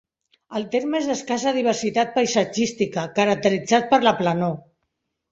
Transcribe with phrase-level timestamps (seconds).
[0.59, 4.57] El terme és d'escassa diversitat paisatgística, caracteritzat per la planor.